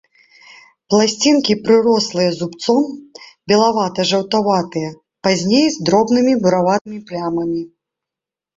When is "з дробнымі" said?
5.77-6.33